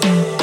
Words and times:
Thank 0.00 0.32
you. 0.32 0.37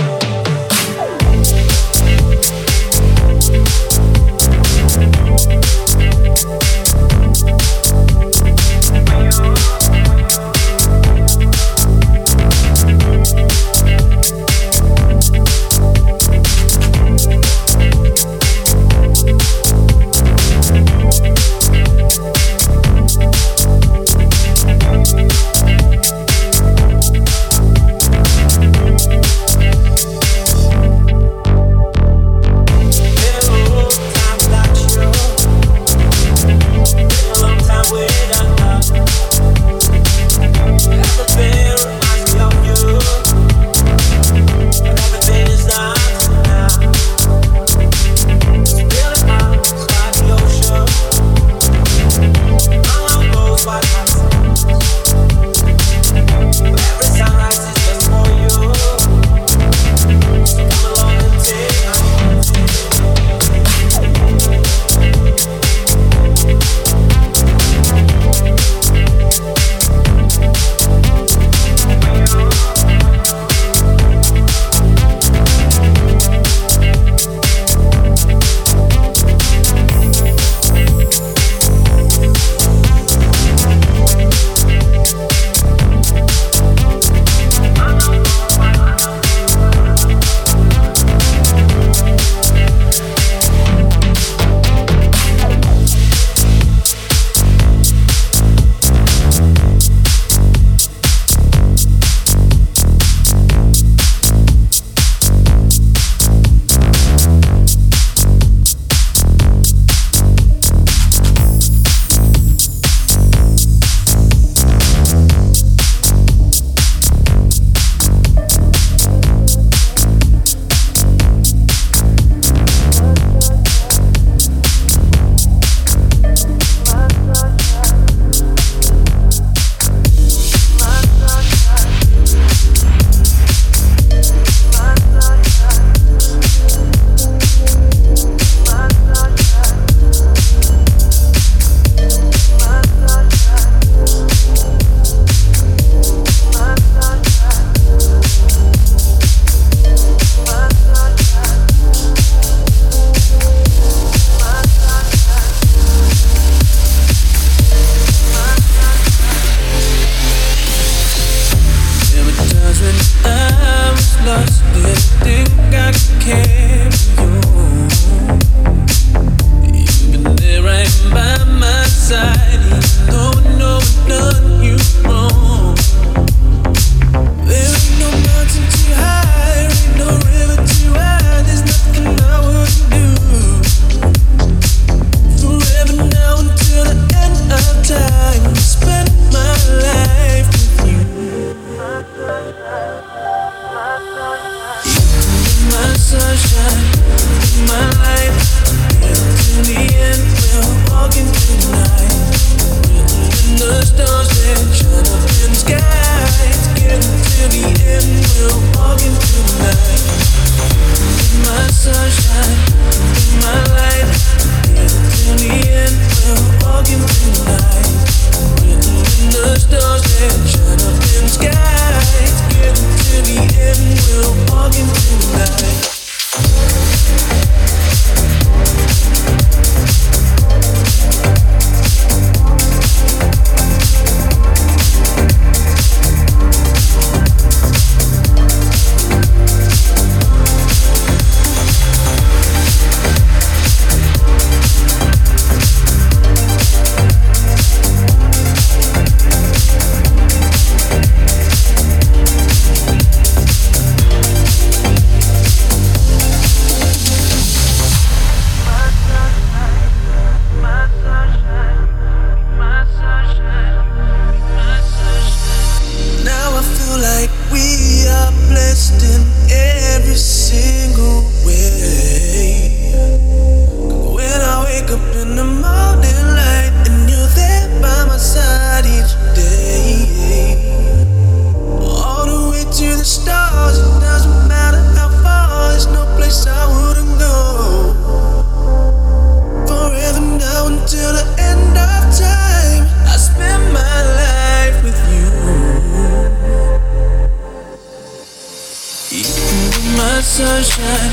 sunshine 300.63 301.11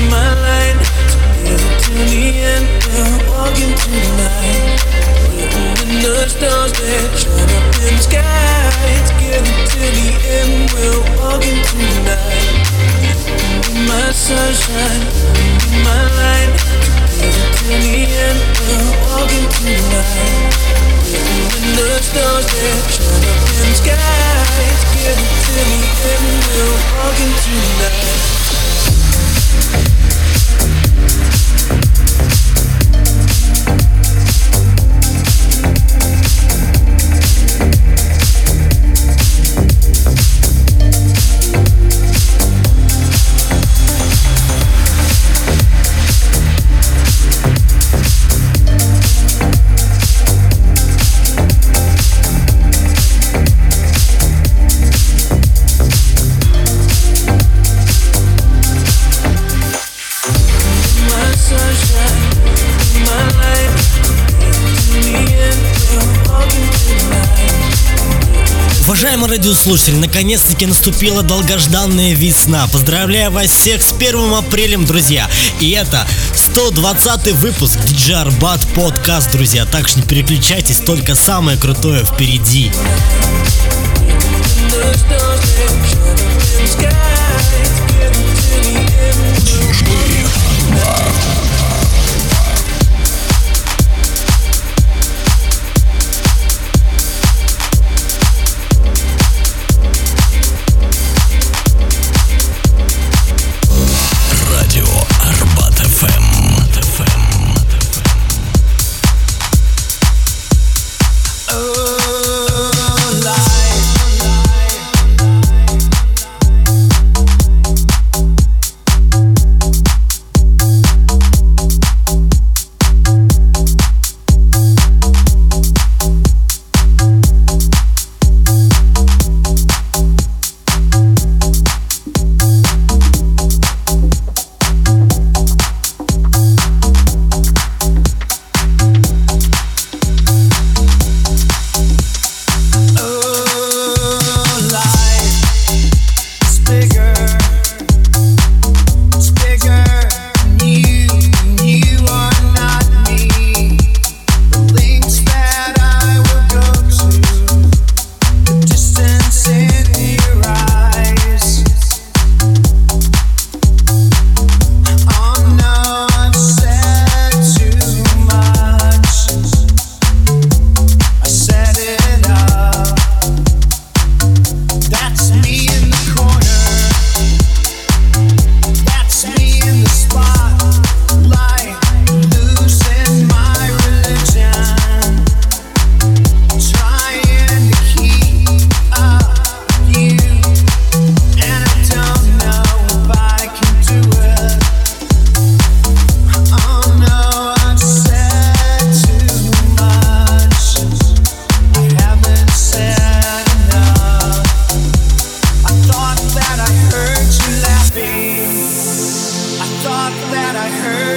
in 0.00 0.08
my 0.08 0.32
light. 0.40 0.80
Together 1.12 1.72
till 1.76 2.04
the 2.08 2.24
end, 2.40 2.64
we're 2.88 3.20
walking 3.28 3.72
through 3.76 4.00
the 4.00 4.12
night. 4.16 4.80
We're 5.36 5.50
holding 5.52 6.00
the 6.00 6.24
stars 6.32 6.72
that 6.72 7.10
shine 7.20 7.52
up 7.52 7.68
in 7.84 7.92
the 7.92 8.02
sky. 8.08 8.88
Together 9.12 9.56
till 9.68 9.92
the 9.92 10.08
end, 10.24 10.72
we're 10.72 11.04
walking 11.20 11.60
through 11.68 11.84
the 11.84 12.16
night. 12.16 12.64
My 13.84 14.08
sunshine, 14.08 15.04
in 15.68 15.74
my 15.84 16.02
light. 16.16 16.56
Together 17.12 17.48
till 17.60 17.76
the 17.76 18.08
end, 18.08 18.40
we're 18.56 18.88
walking 19.04 19.46
through 19.52 19.76
the 19.76 19.88
night. 19.92 20.48
We're 21.12 21.20
holding 21.28 21.76
the 21.76 21.88
stars 22.00 22.46
that 22.48 22.80
shine 22.88 23.20
up 23.20 23.40
in 23.52 23.68
the 23.68 23.76
sky. 23.84 24.64
Together 24.96 25.28
till 25.44 25.60
the 25.60 25.80
end, 26.08 26.26
we're 26.48 26.76
walking 26.96 27.32
through 27.36 27.60
the 27.60 27.90
night. 28.00 28.41
слушатели, 69.62 69.94
наконец-таки 69.94 70.66
наступила 70.66 71.22
долгожданная 71.22 72.14
весна. 72.14 72.66
Поздравляю 72.66 73.30
вас 73.30 73.48
всех 73.48 73.80
с 73.80 73.92
первым 73.92 74.34
апрелем, 74.34 74.84
друзья. 74.84 75.30
И 75.60 75.70
это 75.70 76.04
120 76.34 77.32
выпуск 77.34 77.78
DJ 77.78 78.14
Арбат 78.14 78.60
подкаст, 78.74 79.30
друзья. 79.30 79.64
Так 79.64 79.86
что 79.86 80.00
не 80.00 80.06
переключайтесь, 80.06 80.78
только 80.78 81.14
самое 81.14 81.56
крутое 81.56 82.04
впереди. 82.04 82.72
Sky 86.64 87.11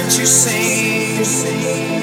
that 0.06 0.18
you 0.18 0.26
sing. 1.24 1.95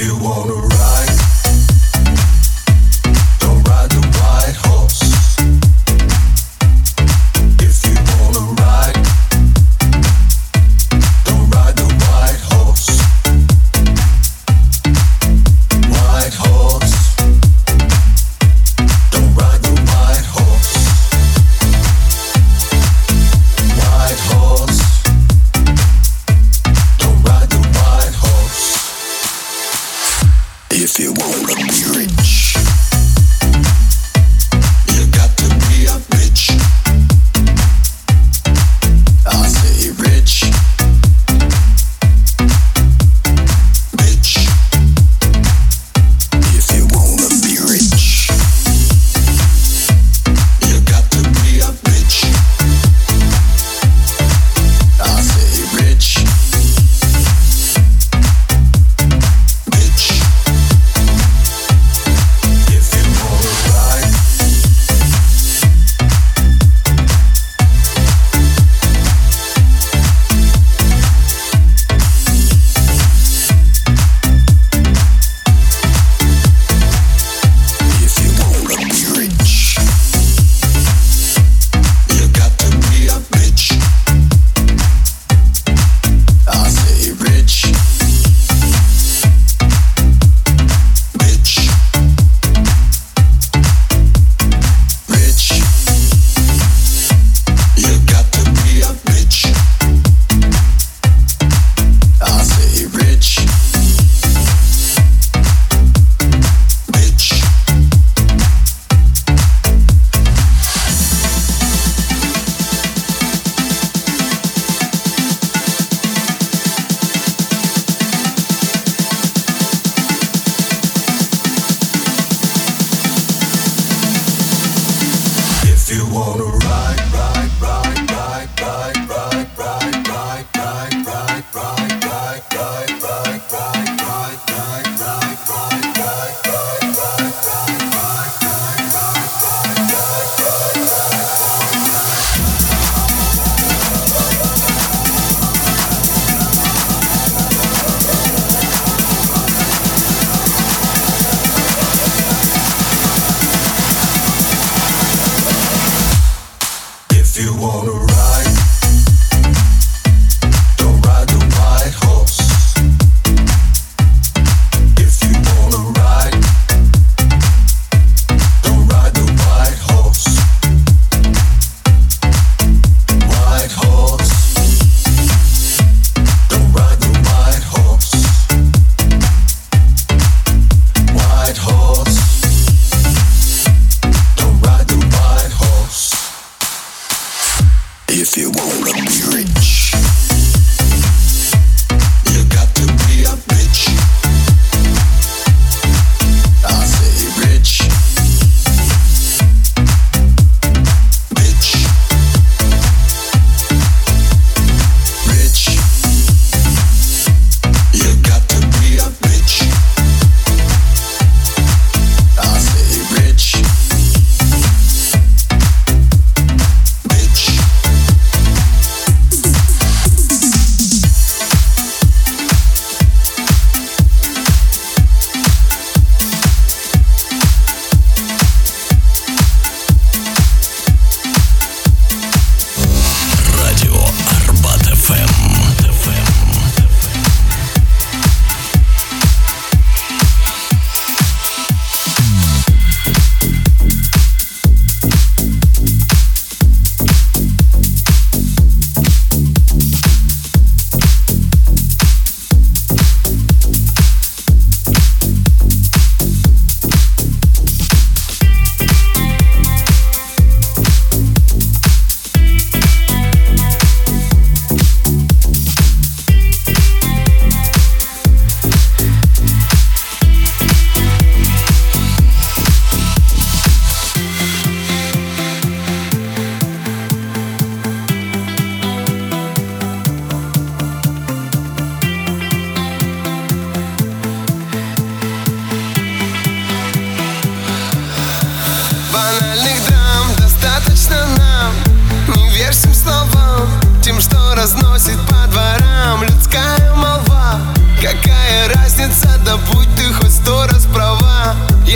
If 0.00 0.06
you 0.06 0.16
wanna 0.22 0.67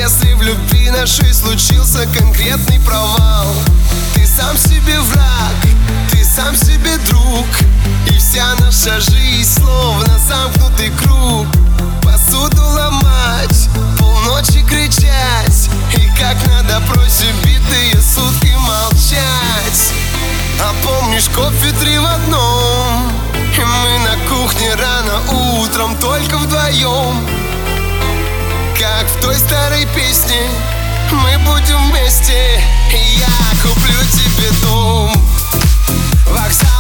Если 0.02 0.32
в 0.32 0.42
любви 0.42 0.90
нашей 0.90 1.32
случился 1.32 2.08
конкретный 2.08 2.80
провал. 2.80 3.46
Ты 4.14 4.26
сам 4.26 4.58
себе 4.58 4.98
враг, 4.98 5.54
ты 6.10 6.24
сам 6.24 6.56
себе 6.56 6.96
друг 7.06 7.46
И 8.10 8.18
вся 8.18 8.52
наша 8.58 8.98
жизнь 8.98 9.60
словно 9.60 10.18
замкнутый 10.18 10.90
круг. 10.90 11.46
Посуду 12.02 12.64
ломать, 12.64 13.68
полночи 13.96 14.64
кричать 14.68 15.70
И 15.94 16.10
как 16.18 16.36
надо 16.48 16.80
просить 16.88 17.36
битые 17.44 17.94
сутки 18.02 18.52
молчать. 18.56 19.92
А 20.60 20.74
помнишь 20.82 21.28
кофе 21.28 21.70
три 21.80 21.96
в 22.00 22.04
одном? 22.04 23.08
И 23.56 23.60
мы 23.60 23.98
на 24.00 24.16
кухне 24.28 24.74
рано 24.74 25.60
утром 25.60 25.96
только 25.98 26.38
вдвоем. 26.38 27.41
Как 28.82 29.06
в 29.06 29.20
той 29.20 29.36
старой 29.36 29.86
песне. 29.94 30.40
Мы 31.12 31.38
будем 31.44 31.88
вместе 31.92 32.60
Я 32.90 33.62
куплю 33.62 34.00
тебе 34.10 34.50
дом. 34.60 35.12
Вокзал 36.26 36.71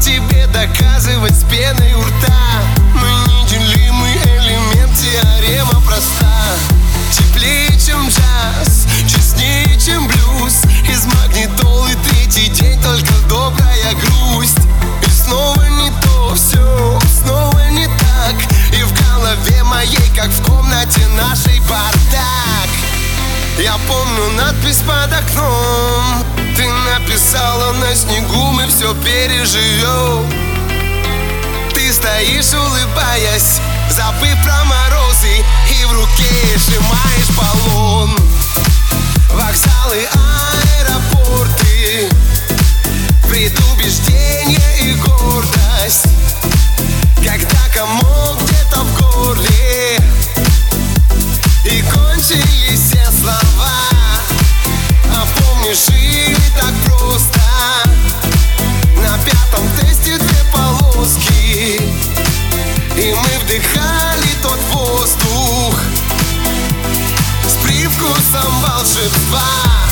тебе 0.00 0.46
доказывать 0.46 1.34
с 1.34 1.44
пеной 1.44 1.92
у 1.94 2.02
рта. 2.02 2.62
Мы 2.94 3.08
неделимый 3.32 4.14
элемент, 4.16 4.92
теорема 4.96 5.80
проста. 5.80 6.56
Теплее, 7.12 7.78
чем 7.78 8.08
джаз, 8.08 8.86
честнее, 9.06 9.78
чем 9.78 10.06
блюз. 10.06 10.62
Из 10.88 11.06
магнитолы 11.06 11.90
третий 12.08 12.48
день, 12.48 12.80
только 12.82 13.12
добрая 13.28 13.94
грусть. 13.94 14.58
И 15.06 15.10
снова 15.10 15.62
не 15.62 15.90
то, 16.02 16.34
все, 16.34 16.98
снова 17.22 17.68
не 17.70 17.86
так. 17.86 18.34
И 18.72 18.82
в 18.82 18.92
голове 18.92 19.62
моей, 19.64 20.10
как 20.14 20.28
в 20.28 20.42
комнате 20.42 21.06
нашей 21.16 21.60
бардак. 21.60 22.70
Я 23.58 23.76
помню 23.88 24.30
надпись 24.36 24.82
под 24.86 25.12
окном 25.12 26.25
Ты 26.56 26.66
написала 26.66 27.72
на 27.72 27.94
снегу, 27.94 28.52
мы 28.52 28.66
все 28.66 28.94
переживем 28.94 30.24
Ты 31.74 31.92
стоишь, 31.92 32.54
улыбаясь, 32.54 33.60
забыв 33.90 34.34
про 34.42 34.64
морозы 34.64 35.44
И 35.78 35.84
в 35.84 35.92
руке 35.92 36.56
сжимаешь 36.56 37.30
баллон. 37.36 38.16
Вокзалы, 39.34 40.08
аэропорты 40.80 42.08
Предубеждение 43.28 44.78
и 44.80 44.94
гордость. 44.94 46.06
Когда 47.18 47.68
комок 47.74 48.40
где-то 48.42 48.80
в 48.80 48.98
горле 48.98 49.98
И 51.66 51.82
кончились 51.92 52.80
все 52.80 53.10
слова 53.20 53.65
Помнишь, 55.66 55.86
жили 55.86 56.36
так 56.60 56.72
просто. 56.84 57.40
На 59.02 59.18
пятом 59.18 59.68
тесте 59.80 60.16
две 60.16 60.44
полоски. 60.52 61.80
И 62.96 63.12
мы 63.12 63.44
вдыхали 63.44 64.28
тот 64.42 64.58
воздух 64.70 65.80
С 67.44 67.54
привкусом 67.64 68.62
волшебства 68.62 69.85